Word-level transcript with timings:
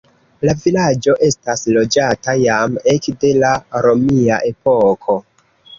La 0.49 0.53
vilaĝo 0.61 1.13
estas 1.27 1.63
loĝata 1.77 2.37
jam 2.47 2.81
ekde 2.97 3.35
la 3.45 3.55
romia 3.87 4.45
epoko. 4.55 5.23